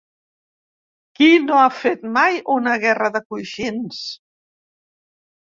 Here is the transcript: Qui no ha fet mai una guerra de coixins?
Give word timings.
Qui 1.19 1.27
no 1.49 1.59
ha 1.63 1.67
fet 1.81 2.07
mai 2.15 2.39
una 2.55 2.75
guerra 2.85 3.13
de 3.19 3.23
coixins? 3.35 4.01